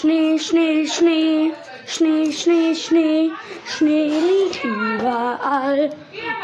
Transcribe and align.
Schnee, 0.00 0.38
Schnee, 0.38 0.86
Schnee, 0.86 1.52
Schnee, 1.86 2.32
Schnee, 2.32 2.74
Schnee, 2.74 3.30
Schnee 3.66 4.08
liegt 4.08 4.64
überall. 4.64 5.90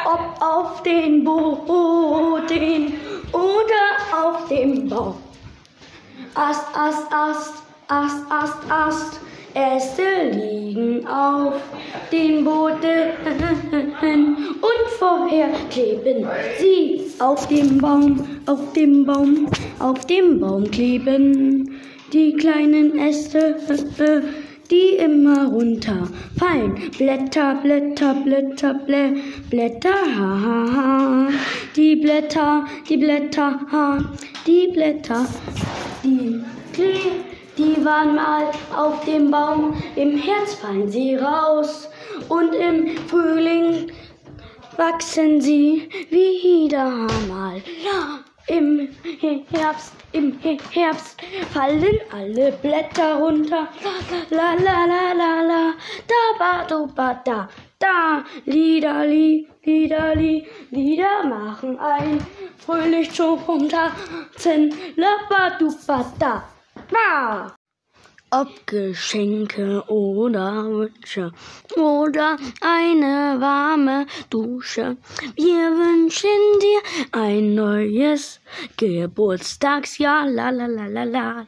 Ob 0.04 0.42
auf 0.42 0.82
den 0.82 1.24
Boden 1.24 2.92
oder 3.32 3.86
auf 4.12 4.46
dem 4.48 4.86
Baum. 4.90 5.14
Ast, 6.34 6.66
Ast, 6.76 7.10
Ast, 7.10 7.62
Ast, 7.88 8.30
Ast, 8.30 8.70
Ast, 8.70 9.20
Äste 9.54 10.02
liegen 10.32 11.06
auf 11.06 11.54
den 12.12 12.44
Boden 12.44 13.12
und 14.60 14.90
vorher 14.98 15.48
kleben 15.70 16.28
sie 16.58 17.06
auf 17.20 17.48
dem 17.48 17.78
Baum, 17.78 18.22
auf 18.44 18.74
dem 18.74 19.06
Baum, 19.06 19.48
auf 19.78 20.04
dem 20.04 20.40
Baum 20.40 20.70
kleben 20.70 21.80
die 22.16 22.32
kleinen 22.32 22.98
Äste, 22.98 23.56
die 24.70 24.96
immer 24.96 25.48
runterfallen. 25.48 26.90
Blätter, 26.96 27.56
Blätter, 27.62 28.14
Blätter, 28.24 28.72
Blä, 28.86 29.12
Blätter, 29.50 29.90
ha, 30.18 30.40
ha, 30.44 30.72
ha. 30.74 31.28
Die 31.76 31.96
Blätter, 31.96 32.64
die 32.88 32.96
Blätter, 32.96 33.60
ha, 33.70 33.98
die 34.46 34.68
Blätter, 34.72 35.26
die 36.02 36.42
kleben. 36.72 37.36
Die 37.58 37.84
waren 37.84 38.14
mal 38.14 38.44
auf 38.74 39.04
dem 39.04 39.30
Baum, 39.30 39.74
im 39.96 40.16
Herbst 40.16 40.58
fallen 40.60 40.90
sie 40.90 41.16
raus 41.16 41.88
und 42.28 42.54
im 42.54 42.96
Frühling 43.08 43.90
wachsen 44.76 45.40
sie 45.40 45.88
wieder 46.10 47.06
mal. 47.28 47.62
Im 48.48 48.88
Herbst, 49.50 49.92
im 50.12 50.38
Herbst 50.38 51.20
fallen 51.52 51.98
alle 52.12 52.52
Blätter 52.52 53.16
runter. 53.16 53.68
La 54.30 54.54
la 54.54 54.84
la 54.84 55.12
la 55.12 55.42
la, 55.42 55.74
da 56.06 56.38
ba 56.38 56.64
do 56.68 56.86
ba 56.86 57.20
da, 57.24 57.48
da, 57.80 58.24
Lieder, 58.44 59.04
li, 59.04 59.48
Lieder, 59.64 60.14
li, 60.14 60.46
Lieder 60.70 61.24
machen 61.24 61.76
ein 61.80 62.24
fröhlich 62.58 63.10
tanzen. 63.12 64.72
La 64.94 65.16
ba 65.28 65.58
do 65.58 65.68
ba 65.86 66.04
da. 66.20 66.44
Na! 66.92 67.56
Ob 68.30 68.48
Geschenke 68.66 69.84
oder 69.86 70.64
Wünsche 70.64 71.30
oder 71.76 72.36
eine 72.60 73.40
warme 73.40 74.06
Dusche. 74.30 74.96
Wir 75.36 75.70
wünschen 75.70 76.28
dir 76.60 76.80
ein 77.12 77.54
neues 77.54 78.40
Geburtstagsjahr. 78.76 80.28
La 80.28 80.50
la 80.50 80.66
la 80.66 80.86
la 80.86 81.04
la. 81.04 81.46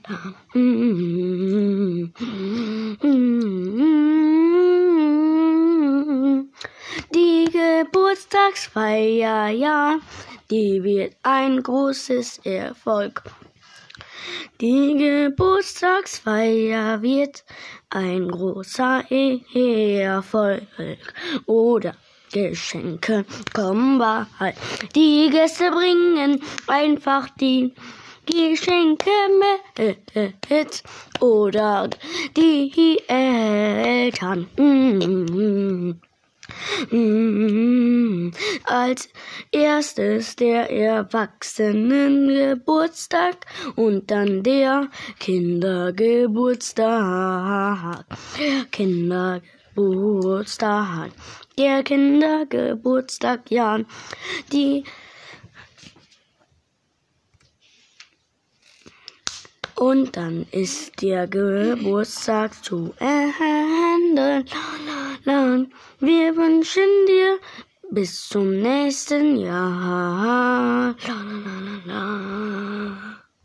Die 7.12 7.44
Geburtstagsfeier, 7.50 9.48
ja, 9.48 9.98
die 10.48 10.84
wird 10.84 11.16
ein 11.24 11.60
großes 11.60 12.38
Erfolg. 12.44 13.24
Die 14.60 14.96
Geburtstagsfeier 14.96 17.02
wird 17.02 17.44
ein 17.90 18.28
großer 18.28 19.04
Erfolg. 19.10 20.62
Oder 21.46 21.96
Geschenke 22.32 23.24
kommen 23.54 23.98
bald. 23.98 24.26
Die 24.94 25.28
Gäste 25.30 25.70
bringen 25.70 26.42
einfach 26.66 27.28
die 27.38 27.72
Geschenke 28.26 29.10
mit. 29.78 30.82
Oder 31.20 31.88
die 32.36 32.98
Eltern. 33.06 34.48
Mm. 34.56 35.94
Mm, 36.90 37.87
als 38.68 39.08
erstes 39.50 40.36
der 40.36 40.70
Erwachsenengeburtstag 40.70 43.46
und 43.76 44.10
dann 44.10 44.42
der 44.42 44.90
Kindergeburtstag. 45.18 48.04
Kindergeburtstag. 48.70 51.12
Der 51.56 51.82
Kindergeburtstag, 51.82 53.50
ja. 53.50 53.80
Die 54.52 54.84
Und 59.78 60.16
dann 60.16 60.44
ist 60.50 61.00
der 61.02 61.28
Geburtstag 61.28 62.64
zu 62.64 62.92
Ende. 62.98 64.44
Wir 66.00 66.36
wünschen 66.36 67.06
dir 67.06 67.38
bis 67.90 68.28
zum 68.28 68.60
nächsten 68.60 69.36
Jahr. 69.36 70.94
La, 71.06 71.14
la, 71.44 71.82
la, 71.86 73.07